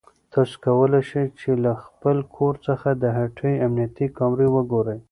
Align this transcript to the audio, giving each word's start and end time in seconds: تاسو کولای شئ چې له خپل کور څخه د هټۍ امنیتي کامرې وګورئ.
تاسو 0.33 0.55
کولای 0.65 1.03
شئ 1.09 1.25
چې 1.39 1.49
له 1.63 1.71
خپل 1.85 2.17
کور 2.35 2.55
څخه 2.67 2.89
د 3.03 3.03
هټۍ 3.17 3.53
امنیتي 3.67 4.07
کامرې 4.17 4.47
وګورئ. 4.51 4.99